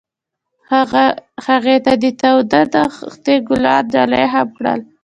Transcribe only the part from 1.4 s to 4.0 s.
هغې ته د تاوده دښته ګلان